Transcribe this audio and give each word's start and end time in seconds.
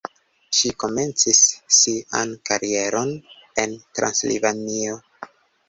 Ŝi 0.59 0.69
komencis 0.83 1.41
sian 1.81 2.33
karieron 2.51 3.13
en 3.67 3.79
Transilvanio. 4.01 5.01